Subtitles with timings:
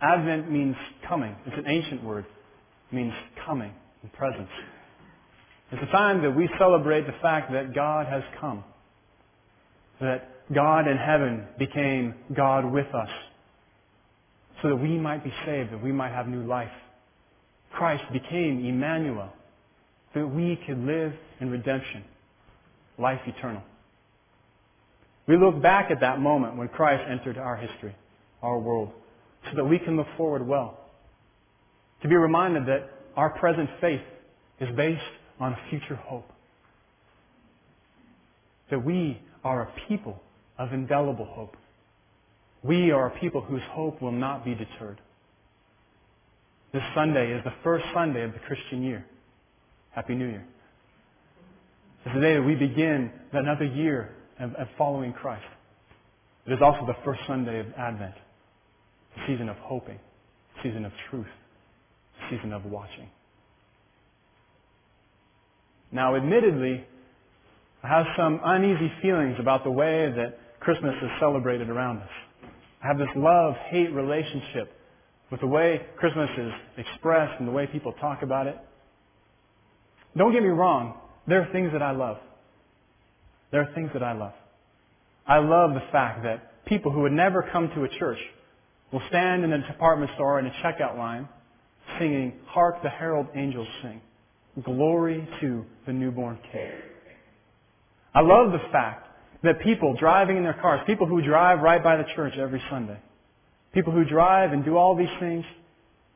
[0.00, 0.76] Advent means
[1.08, 1.34] coming.
[1.46, 2.26] It's an ancient word.
[2.90, 3.12] It means
[3.46, 3.72] coming
[4.02, 4.50] and presence.
[5.72, 8.62] It's a time that we celebrate the fact that God has come.
[10.00, 13.08] That God in heaven became God with us.
[14.62, 16.70] So that we might be saved, that we might have new life.
[17.72, 19.32] Christ became Emmanuel.
[20.14, 22.04] So that we could live in redemption.
[22.98, 23.62] Life eternal.
[25.26, 27.96] We look back at that moment when Christ entered our history,
[28.42, 28.92] our world,
[29.50, 30.78] so that we can look forward well.
[32.02, 34.02] To be reminded that our present faith
[34.60, 35.02] is based
[35.40, 36.28] on a future hope.
[38.70, 40.20] That we are a people
[40.58, 41.56] of indelible hope.
[42.62, 45.00] We are a people whose hope will not be deterred.
[46.72, 49.06] This Sunday is the first Sunday of the Christian year.
[49.92, 50.44] Happy New Year.
[52.04, 55.46] It's the day that we begin another year of, of following Christ.
[56.46, 58.14] It is also the first Sunday of Advent,
[59.16, 59.98] the season of hoping,
[60.62, 61.26] season of truth,
[62.30, 63.08] season of watching.
[65.92, 66.84] Now, admittedly,
[67.82, 72.10] I have some uneasy feelings about the way that Christmas is celebrated around us.
[72.82, 74.72] I have this love-hate relationship
[75.30, 78.56] with the way Christmas is expressed and the way people talk about it.
[80.16, 80.94] Don't get me wrong.
[81.26, 82.18] There are things that I love.
[83.50, 84.32] There are things that I love.
[85.26, 88.18] I love the fact that people who would never come to a church
[88.92, 91.28] will stand in a department store in a checkout line
[91.98, 94.00] singing, Hark the Herald Angels Sing.
[94.62, 96.70] Glory to the newborn King.
[98.14, 99.06] I love the fact
[99.42, 102.98] that people driving in their cars, people who drive right by the church every Sunday,
[103.74, 105.44] people who drive and do all these things,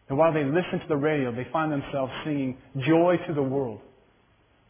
[0.09, 3.81] and while they listen to the radio, they find themselves singing, Joy to the world.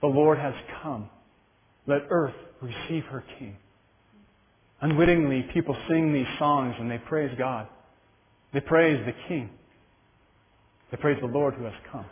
[0.00, 1.08] The Lord has come.
[1.86, 3.56] Let earth receive her King.
[4.82, 7.68] Unwittingly, people sing these songs and they praise God.
[8.52, 9.50] They praise the King.
[10.90, 12.06] They praise the Lord who has come.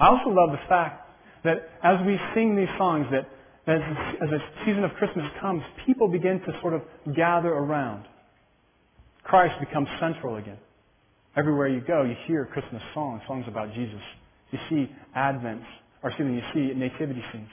[0.00, 1.08] I also love the fact
[1.44, 3.26] that as we sing these songs, that
[3.66, 3.80] as,
[4.22, 6.82] as the season of Christmas comes, people begin to sort of
[7.14, 8.04] gather around.
[9.24, 10.58] Christ becomes central again.
[11.36, 14.00] Everywhere you go, you hear Christmas songs, songs about Jesus.
[14.50, 15.66] You see Advents,
[16.02, 17.48] or excuse me, you see nativity scenes.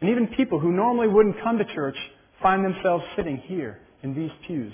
[0.00, 1.96] And even people who normally wouldn't come to church
[2.42, 4.72] find themselves sitting here in these pews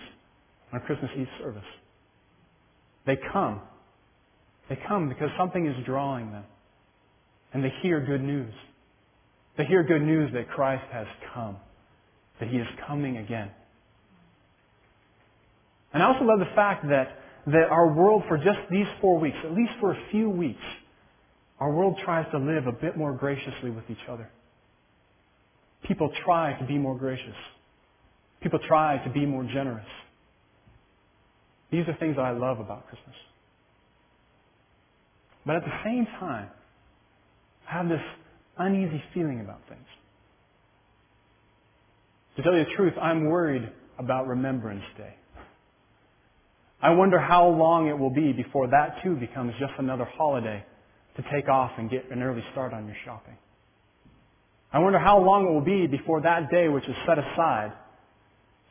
[0.73, 1.65] on a Christmas Eve service.
[3.07, 3.61] They come.
[4.69, 6.45] They come because something is drawing them.
[7.53, 8.53] And they hear good news.
[9.59, 11.57] They hear good news that Christ has come,
[12.41, 13.51] that He is coming again.
[15.93, 17.19] And I also love the fact that,
[17.49, 20.63] that our world, for just these four weeks, at least for a few weeks,
[21.61, 24.31] our world tries to live a bit more graciously with each other.
[25.87, 27.37] People try to be more gracious.
[28.41, 29.87] People try to be more generous.
[31.73, 33.17] These are things that I love about Christmas.
[35.47, 36.51] But at the same time,
[37.69, 38.03] I have this
[38.59, 39.87] uneasy feeling about things.
[42.37, 43.69] To tell you the truth, I'm worried
[43.99, 45.15] about Remembrance Day.
[46.83, 50.65] I wonder how long it will be before that too becomes just another holiday
[51.17, 53.37] to take off and get an early start on your shopping.
[54.73, 57.73] I wonder how long it will be before that day which is set aside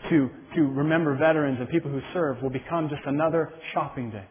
[0.09, 4.25] to, to remember veterans and people who serve will become just another shopping day.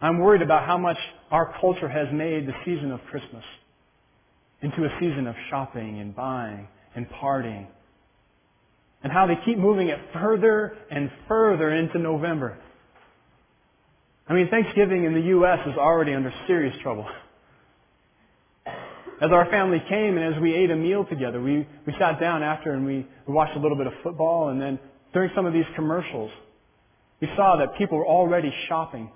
[0.00, 0.98] I'm worried about how much
[1.30, 3.44] our culture has made the season of Christmas
[4.60, 7.66] into a season of shopping and buying and partying.
[9.02, 12.58] And how they keep moving it further and further into November.
[14.26, 15.58] I mean, Thanksgiving in the U.S.
[15.66, 17.06] is already under serious trouble.
[19.24, 22.42] As our family came and as we ate a meal together, we, we sat down
[22.42, 24.78] after and we, we watched a little bit of football and then
[25.12, 26.30] during some of these commercials,
[27.20, 29.10] we saw that people were already shopping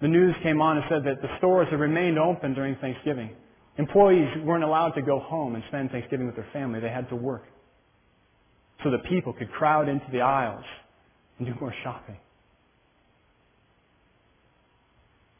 [0.00, 3.30] the news came on and said that the stores have remained open during Thanksgiving.
[3.78, 6.80] Employees weren't allowed to go home and spend Thanksgiving with their family.
[6.80, 7.44] They had to work.
[8.84, 10.64] So that people could crowd into the aisles
[11.38, 12.16] and do more shopping.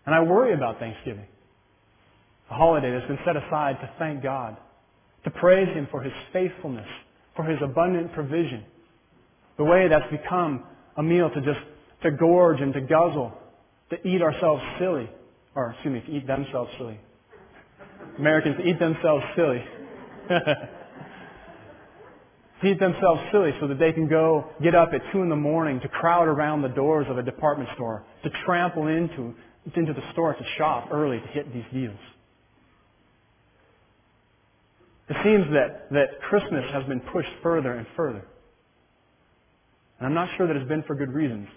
[0.07, 1.27] And I worry about Thanksgiving.
[2.51, 4.57] A holiday that's been set aside to thank God,
[5.25, 6.89] to praise Him for His faithfulness,
[7.37, 8.65] for His abundant provision.
[9.57, 10.65] The way that's become
[10.97, 11.61] a meal to just
[12.03, 13.33] to gorge and to guzzle
[13.91, 15.11] to eat ourselves silly,
[15.55, 16.99] or excuse me, to eat themselves silly.
[18.19, 19.65] Americans eat themselves silly.
[22.65, 25.81] eat themselves silly so that they can go get up at 2 in the morning
[25.81, 29.35] to crowd around the doors of a department store, to trample into,
[29.75, 31.99] into the store to shop early to hit these deals.
[35.09, 38.25] It seems that, that Christmas has been pushed further and further.
[39.99, 41.49] And I'm not sure that it's been for good reasons.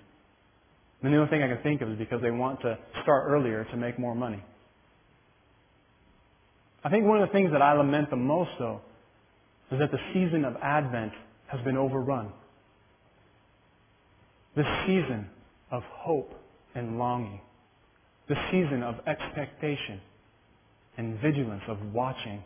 [1.03, 3.65] And the only thing I can think of is because they want to start earlier
[3.65, 4.44] to make more money.
[6.83, 8.81] I think one of the things that I lament the most, though,
[9.71, 11.12] is that the season of Advent
[11.48, 12.31] has been overrun.
[14.56, 15.27] This season
[15.71, 16.33] of hope
[16.75, 17.42] and longing,
[18.27, 20.01] the season of expectation
[20.98, 22.44] and vigilance, of watching,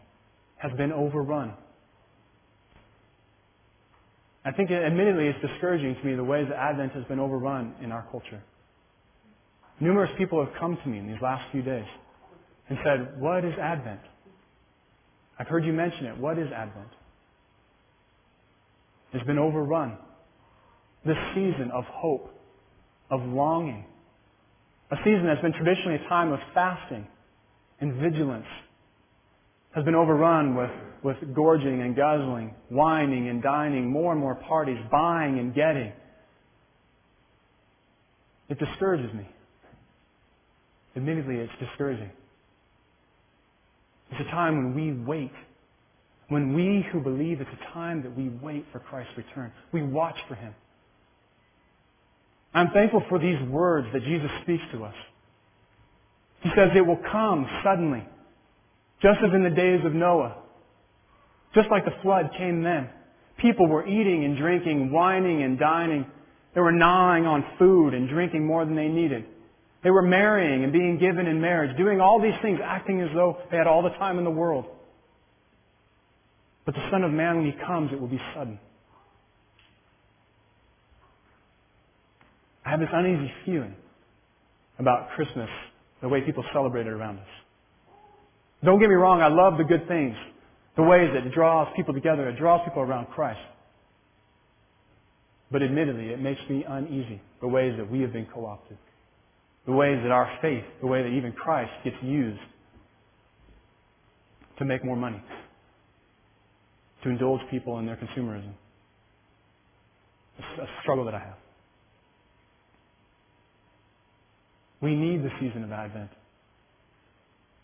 [0.58, 1.54] has been overrun.
[4.46, 7.92] I think, admittedly, it's discouraging to me the ways that Advent has been overrun in
[7.92, 8.44] our culture.
[9.80, 11.86] Numerous people have come to me in these last few days
[12.70, 14.02] and said, What is Advent?
[15.38, 16.18] I've heard you mention it.
[16.18, 16.88] What is Advent?
[19.14, 19.98] It's been overrun.
[21.06, 22.30] This season of hope,
[23.12, 23.86] of longing,
[24.92, 27.08] a season that's been traditionally a time of fasting
[27.82, 28.46] and vigilance,
[29.76, 30.72] has been overrun with,
[31.04, 35.92] with gorging and guzzling, wining and dining, more and more parties, buying and getting.
[38.48, 39.28] It discourages me.
[40.96, 42.10] Admittedly, it's discouraging.
[44.12, 45.32] It's a time when we wait.
[46.30, 49.52] When we who believe it's a time that we wait for Christ's return.
[49.74, 50.56] We watch for Him.
[52.54, 54.96] I'm thankful for these words that Jesus speaks to us.
[56.42, 58.08] He says it will come suddenly,
[59.06, 60.36] just as in the days of Noah.
[61.54, 62.90] Just like the flood came then.
[63.38, 66.08] People were eating and drinking, wining and dining.
[66.56, 69.26] They were gnawing on food and drinking more than they needed.
[69.84, 73.38] They were marrying and being given in marriage, doing all these things, acting as though
[73.52, 74.66] they had all the time in the world.
[76.66, 78.58] But the Son of Man, when He comes, it will be sudden.
[82.66, 83.76] I have this uneasy feeling
[84.80, 85.50] about Christmas,
[86.02, 87.45] the way people celebrate it around us.
[88.64, 90.16] Don't get me wrong, I love the good things,
[90.76, 93.40] the ways that draws people together, it draws people around Christ.
[95.52, 98.78] But admittedly, it makes me uneasy, the ways that we have been co-opted
[99.66, 102.40] the ways that our faith, the way that even Christ gets used
[104.60, 105.22] to make more money,
[107.04, 108.54] to indulge people in their consumerism.
[110.38, 111.38] It's a struggle that I have.
[114.82, 116.12] We need the season of Advent.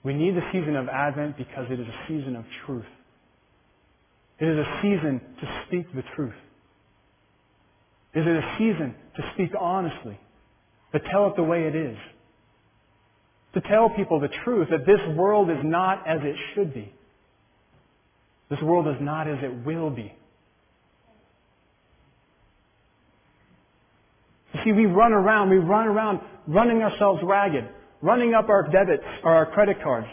[0.03, 2.85] We need the season of Advent because it is a season of truth.
[4.39, 6.33] It is a season to speak the truth.
[8.13, 10.19] It is a season to speak honestly
[10.93, 11.97] To tell it the way it is.
[13.53, 16.91] To tell people the truth that this world is not as it should be.
[18.49, 20.13] This world is not as it will be.
[24.53, 27.65] You see, we run around, we run around running ourselves ragged,
[28.01, 30.07] running up our debits or our credit cards,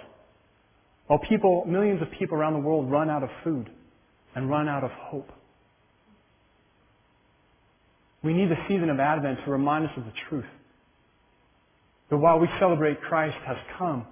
[1.06, 3.70] while people, millions of people around the world run out of food
[4.34, 5.30] and run out of hope.
[8.22, 10.44] We need the season of Advent to remind us of the truth.
[12.10, 14.06] That while we celebrate Christ has come,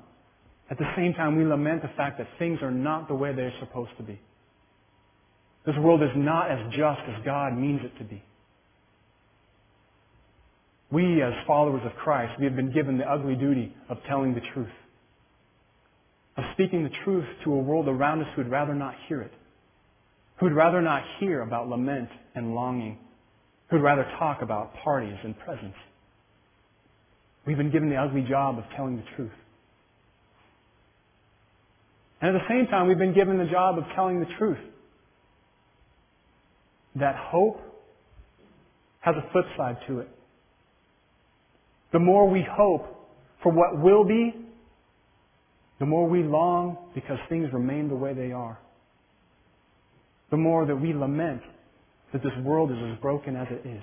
[0.71, 3.53] at the same time we lament the fact that things are not the way they're
[3.61, 4.21] supposed to be.
[5.65, 8.23] This world is not as just as God means it to be.
[10.91, 14.41] We, as followers of Christ, we have been given the ugly duty of telling the
[14.55, 14.69] truth.
[16.37, 19.33] Of speaking the truth to a world around us who would rather not hear it.
[20.39, 22.99] Who would rather not hear about lament and longing.
[23.71, 25.77] Who would rather talk about parties and presents.
[27.47, 29.31] We've been given the ugly job of telling the truth.
[32.21, 34.59] And at the same time, we've been given the job of telling the truth.
[36.97, 37.61] That hope
[39.01, 40.09] has a flip side to it.
[41.97, 42.85] The more we hope
[43.43, 44.35] for what will be,
[45.81, 48.59] the more we long because things remain the way they are.
[50.31, 51.41] The more that we lament
[52.13, 53.83] that this world is as broken as it is.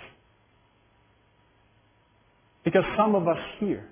[2.63, 3.89] Because some of us here,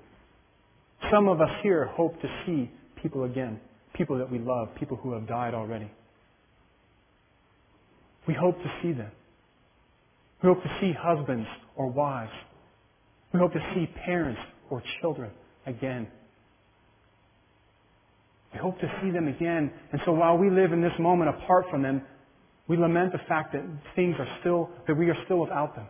[1.11, 2.69] some of us here hope to see
[3.01, 3.59] people again,
[3.95, 5.89] people that we love, people who have died already.
[8.27, 9.11] We hope to see them.
[10.43, 12.29] We hope to see husbands or wives.
[13.33, 15.31] We hope to see parents or children
[15.65, 16.07] again.
[18.53, 19.71] We hope to see them again.
[19.91, 22.01] And so while we live in this moment apart from them,
[22.67, 23.63] we lament the fact that
[23.95, 25.87] things are still, that we are still without them.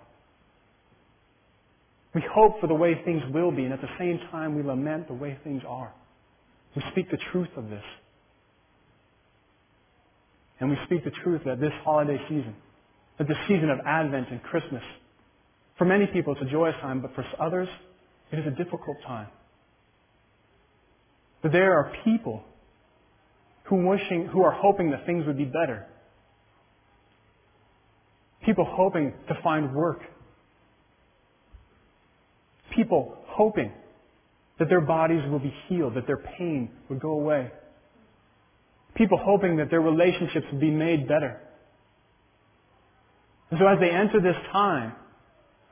[2.14, 5.08] We hope for the way things will be, and at the same time, we lament
[5.08, 5.94] the way things are.
[6.76, 7.84] We speak the truth of this.
[10.60, 12.56] And we speak the truth that this holiday season,
[13.18, 14.84] that the season of Advent and Christmas,
[15.82, 17.68] for many people it's a joyous time, but for others,
[18.32, 19.26] it is a difficult time.
[21.42, 22.44] But there are people
[23.64, 25.88] who, wishing, who are hoping that things would be better.
[28.46, 30.02] People hoping to find work
[32.76, 33.72] People hoping
[34.60, 37.52] that their bodies will be healed, that their pain would go away.
[38.96, 41.42] People hoping that their relationships would be made better.
[43.50, 44.94] And so as they enter this time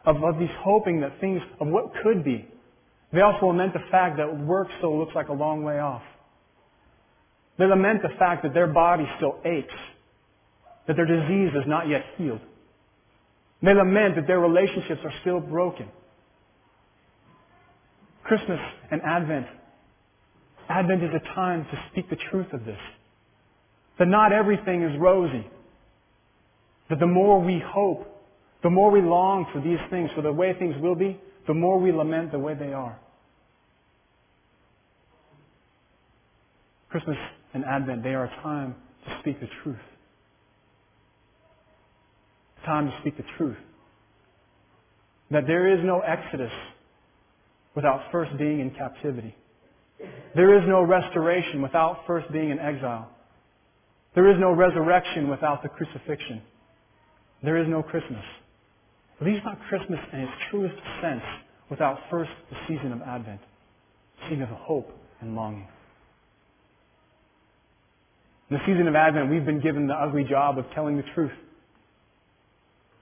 [0.05, 2.47] of, of these hoping that things, of what could be,
[3.11, 6.03] they also lament the fact that work still looks like a long way off.
[7.57, 9.73] They lament the fact that their body still aches,
[10.87, 12.39] that their disease is not yet healed.
[13.61, 15.89] They lament that their relationships are still broken.
[18.23, 18.59] Christmas
[18.91, 19.47] and Advent.
[20.69, 22.79] Advent is a time to speak the truth of this.
[23.97, 25.45] That not everything is rosy.
[26.89, 28.18] That the more we hope,
[28.63, 31.79] the more we long for these things, for the way things will be, the more
[31.79, 32.99] we lament the way they are.
[36.89, 37.17] Christmas
[37.53, 38.75] and Advent, they are a time
[39.05, 39.77] to speak the truth.
[42.61, 43.57] A time to speak the truth.
[45.31, 46.51] That there is no exodus
[47.75, 49.35] without first being in captivity.
[50.35, 53.09] There is no restoration without first being in exile.
[54.15, 56.41] There is no resurrection without the crucifixion.
[57.43, 58.23] There is no Christmas.
[59.21, 61.23] Least not Christmas in its truest sense
[61.69, 63.41] without first the season of Advent,
[64.29, 65.67] season of hope and longing.
[68.49, 71.33] In the season of Advent, we've been given the ugly job of telling the truth.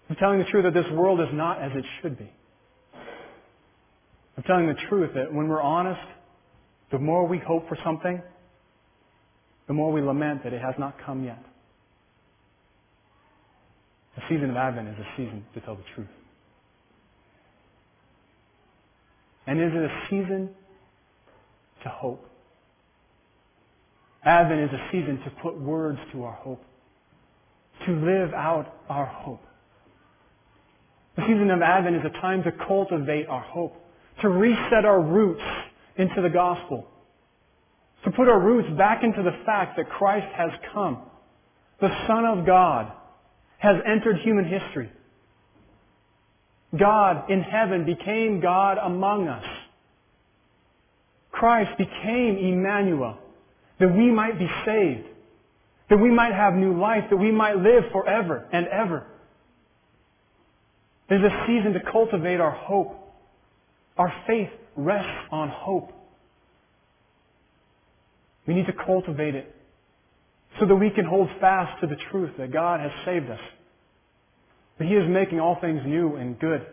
[0.10, 2.32] Of telling the truth that this world is not as it should be.
[4.38, 6.02] Of telling the truth that when we're honest,
[6.92, 8.22] the more we hope for something,
[9.68, 11.44] the more we lament that it has not come yet.
[14.30, 16.08] Season of Advent is a season to tell the truth.
[19.46, 20.50] And is it a season
[21.84, 22.30] to hope?
[24.26, 26.62] Advent is a season to put words to our hope,
[27.86, 29.42] to live out our hope.
[31.16, 33.76] The season of Advent is a time to cultivate our hope,
[34.22, 35.44] to reset our roots
[35.96, 36.88] into the gospel,
[38.04, 41.04] to put our roots back into the fact that Christ has come.
[41.80, 42.92] The Son of God
[43.58, 44.92] has entered human history.
[46.78, 49.46] God in heaven became God among us.
[51.32, 53.18] Christ became Emmanuel,
[53.80, 55.08] that we might be saved,
[55.90, 59.06] that we might have new life, that we might live forever and ever.
[61.10, 62.96] There's a season to cultivate our hope.
[63.98, 65.92] Our faith rests on hope.
[68.46, 69.57] We need to cultivate it
[70.60, 73.40] so that we can hold fast to the truth that God has saved us.
[74.80, 76.66] That He is making all things new and good.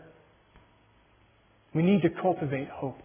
[1.75, 2.99] We need to cultivate hope.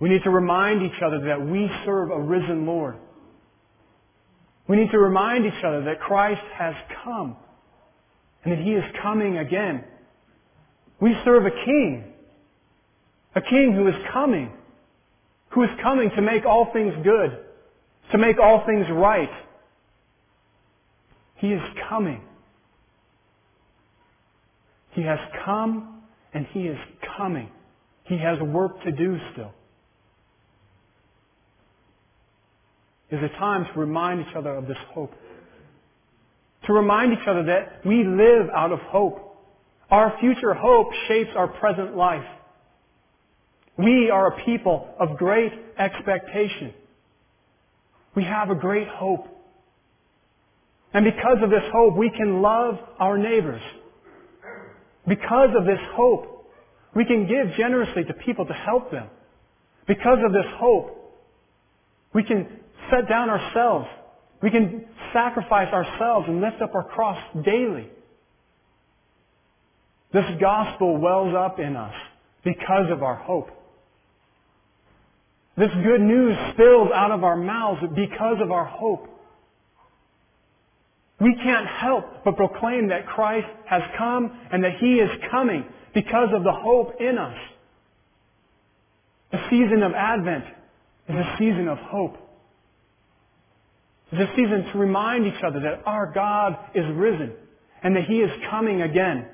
[0.00, 2.96] We need to remind each other that we serve a risen Lord.
[4.68, 6.74] We need to remind each other that Christ has
[7.04, 7.36] come
[8.44, 9.84] and that He is coming again.
[11.00, 12.12] We serve a King.
[13.34, 14.52] A King who is coming.
[15.50, 17.44] Who is coming to make all things good.
[18.12, 19.30] To make all things right.
[21.36, 22.22] He is coming.
[24.92, 26.78] He has come and He is
[27.16, 27.50] coming.
[28.04, 29.52] He has work to do still.
[33.10, 35.12] Is a time to remind each other of this hope.
[36.66, 39.36] To remind each other that we live out of hope.
[39.90, 42.26] Our future hope shapes our present life.
[43.78, 46.74] We are a people of great expectation.
[48.18, 49.28] We have a great hope.
[50.92, 53.62] And because of this hope, we can love our neighbors.
[55.06, 56.50] Because of this hope,
[56.96, 59.06] we can give generously to people to help them.
[59.86, 61.14] Because of this hope,
[62.12, 62.58] we can
[62.90, 63.86] set down ourselves.
[64.42, 67.88] We can sacrifice ourselves and lift up our cross daily.
[70.12, 71.94] This gospel wells up in us
[72.42, 73.50] because of our hope.
[75.58, 79.08] This good news spills out of our mouths because of our hope.
[81.20, 86.28] We can't help but proclaim that Christ has come and that He is coming because
[86.32, 87.36] of the hope in us.
[89.32, 90.44] The season of Advent
[91.08, 92.16] is a season of hope.
[94.12, 97.32] It's a season to remind each other that our God is risen
[97.82, 99.26] and that He is coming again.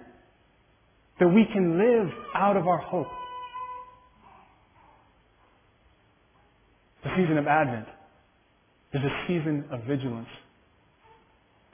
[1.21, 3.09] That we can live out of our hope.
[7.05, 7.87] The season of Advent
[8.93, 10.29] is a season of vigilance.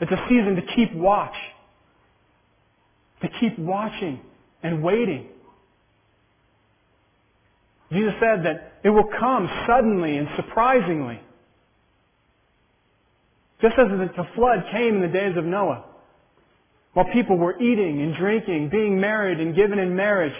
[0.00, 1.34] It's a season to keep watch.
[3.22, 4.20] To keep watching
[4.62, 5.28] and waiting.
[7.92, 11.20] Jesus said that it will come suddenly and surprisingly.
[13.60, 15.84] Just as the flood came in the days of Noah,
[16.94, 20.34] while people were eating and drinking, being married and given in marriage,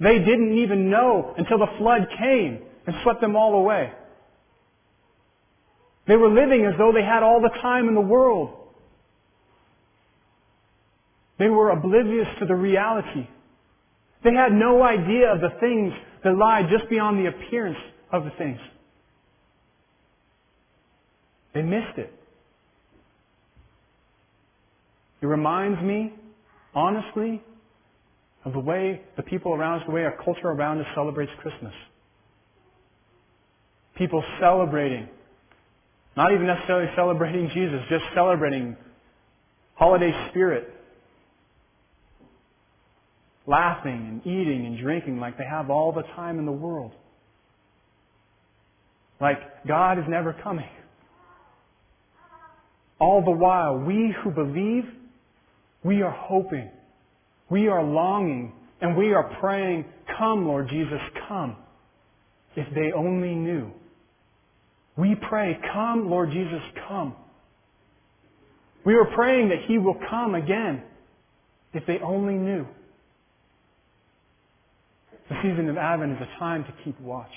[0.00, 3.92] They didn't even know until the flood came and swept them all away.
[6.08, 8.50] They were living as though they had all the time in the world.
[11.38, 13.28] They were oblivious to the reality.
[14.24, 15.92] They had no idea of the things
[16.24, 17.78] that lie just beyond the appearance
[18.10, 18.58] of the things.
[21.54, 22.12] They missed it.
[25.20, 26.14] It reminds me,
[26.74, 27.42] honestly,
[28.44, 31.72] of the way the people around us, the way our culture around us celebrates Christmas.
[33.96, 35.08] People celebrating,
[36.18, 38.76] not even necessarily celebrating Jesus, just celebrating
[39.76, 40.68] holiday spirit.
[43.46, 46.90] Laughing and eating and drinking like they have all the time in the world.
[49.20, 50.68] Like God is never coming.
[52.98, 54.86] All the while, we who believe,
[55.84, 56.68] we are hoping,
[57.48, 59.84] we are longing, and we are praying,
[60.18, 60.98] Come, Lord Jesus,
[61.28, 61.54] come.
[62.56, 63.70] If they only knew.
[64.98, 67.14] We pray, Come, Lord Jesus, come.
[68.84, 70.82] We are praying that He will come again.
[71.72, 72.66] If they only knew.
[75.28, 77.30] The season of Advent is a time to keep watch.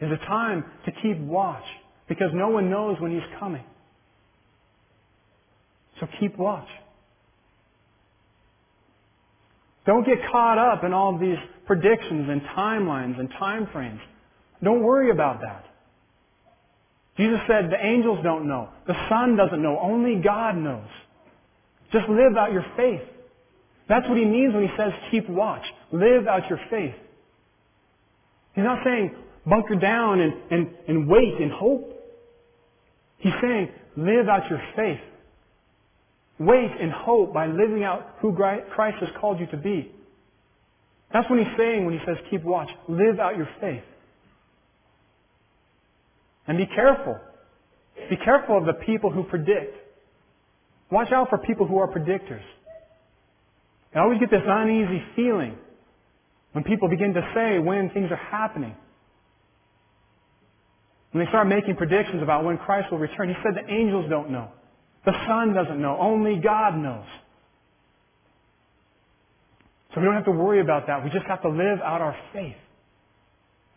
[0.00, 1.64] It's a time to keep watch
[2.08, 3.64] because no one knows when He's coming.
[6.00, 6.68] So keep watch.
[9.86, 14.00] Don't get caught up in all these predictions and timelines and time frames.
[14.62, 15.66] Don't worry about that.
[17.16, 18.68] Jesus said the angels don't know.
[18.86, 19.78] The Son doesn't know.
[19.80, 20.88] Only God knows.
[21.92, 23.02] Just live out your faith.
[23.88, 25.62] That's what he means when he says keep watch.
[25.92, 26.94] Live out your faith.
[28.54, 29.14] He's not saying
[29.44, 31.90] bunker down and, and, and wait and hope.
[33.18, 35.00] He's saying live out your faith.
[36.38, 39.92] Wait and hope by living out who Christ has called you to be.
[41.12, 42.70] That's what he's saying when he says keep watch.
[42.88, 43.82] Live out your faith.
[46.46, 47.16] And be careful.
[48.10, 49.76] Be careful of the people who predict.
[50.90, 52.42] Watch out for people who are predictors.
[53.94, 55.56] I always get this uneasy feeling
[56.52, 58.74] when people begin to say when things are happening.
[61.12, 64.30] When they start making predictions about when Christ will return, he said the angels don't
[64.30, 64.48] know.
[65.04, 65.98] The Son doesn't know.
[66.00, 67.04] Only God knows.
[69.94, 71.04] So we don't have to worry about that.
[71.04, 72.56] We just have to live out our faith.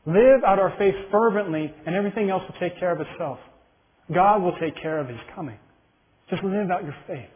[0.06, 3.40] Live out our faith fervently, and everything else will take care of itself.
[4.14, 5.58] God will take care of His coming.
[6.30, 7.30] Just live out your faith.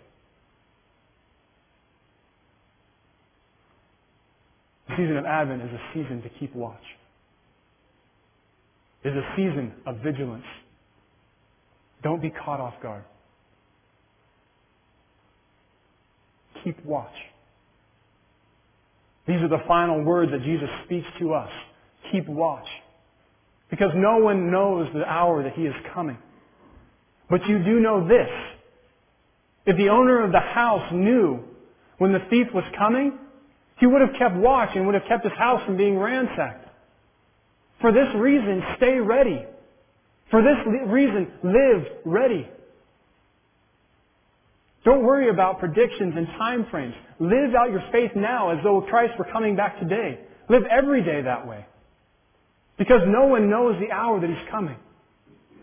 [4.87, 6.81] The season of Advent is a season to keep watch.
[9.03, 10.45] It is a season of vigilance.
[12.03, 13.03] Don't be caught off guard.
[16.63, 17.13] Keep watch.
[19.27, 21.49] These are the final words that Jesus speaks to us.
[22.11, 22.67] Keep watch.
[23.69, 26.17] Because no one knows the hour that he is coming.
[27.29, 28.29] But you do know this.
[29.65, 31.43] If the owner of the house knew
[31.99, 33.17] when the thief was coming,
[33.77, 36.65] he would have kept watch and would have kept his house from being ransacked.
[37.81, 39.45] For this reason, stay ready.
[40.31, 42.47] For this reason, live ready.
[44.85, 46.93] Don't worry about predictions and time frames.
[47.19, 50.19] Live out your faith now as though Christ were coming back today.
[50.49, 51.65] Live every day that way.
[52.79, 54.77] Because no one knows the hour that He's coming.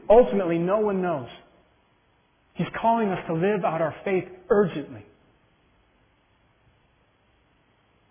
[0.08, 1.28] Ultimately, no one knows.
[2.54, 5.04] He's calling us to live out our faith urgently.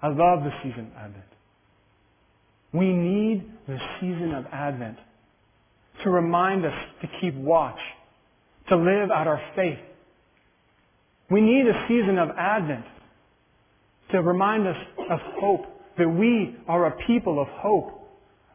[0.01, 1.23] I love the season of Advent.
[2.73, 4.97] We need the season of Advent
[6.03, 7.79] to remind us to keep watch,
[8.69, 9.79] to live out our faith.
[11.31, 12.85] We need a season of Advent
[14.11, 14.75] to remind us
[15.09, 15.65] of hope,
[15.97, 18.04] that we are a people of hope,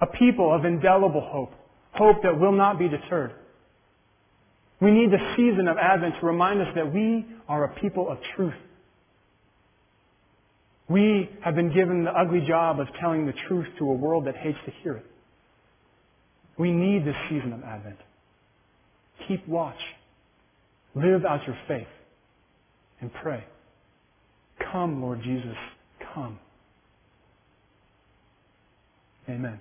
[0.01, 1.53] a people of indelible hope,
[1.93, 3.33] hope that will not be deterred.
[4.81, 8.19] We need the season of Advent to remind us that we are a people of
[8.35, 8.55] truth.
[10.89, 14.37] We have been given the ugly job of telling the truth to a world that
[14.37, 15.07] hates to hear it.
[16.59, 17.99] We need this season of Advent.
[19.29, 19.79] Keep watch.
[20.95, 21.87] Live out your faith.
[23.01, 23.45] And pray.
[24.73, 25.57] Come, Lord Jesus,
[26.15, 26.39] come.
[29.29, 29.61] Amen.